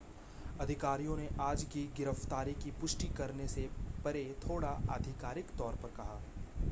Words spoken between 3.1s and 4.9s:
करने से परे थोडा